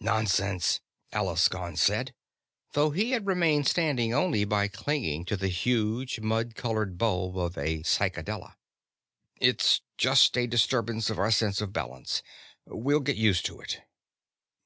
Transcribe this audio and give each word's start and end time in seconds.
"Nonsense!" 0.00 0.80
Alaskon 1.12 1.76
said, 1.76 2.14
though 2.72 2.92
he 2.92 3.10
had 3.10 3.26
remained 3.26 3.66
standing 3.68 4.14
only 4.14 4.46
by 4.46 4.68
clinging 4.68 5.26
to 5.26 5.36
the 5.36 5.48
huge, 5.48 6.18
mud 6.20 6.54
colored 6.54 6.96
bulb 6.96 7.36
of 7.36 7.58
a 7.58 7.82
cycadella. 7.82 8.56
"It's 9.36 9.82
just 9.98 10.38
a 10.38 10.46
disturbance 10.46 11.10
of 11.10 11.18
our 11.18 11.30
sense 11.30 11.60
of 11.60 11.74
balance. 11.74 12.22
We'll 12.64 13.00
get 13.00 13.16
used 13.18 13.44
to 13.44 13.60
it." 13.60 13.82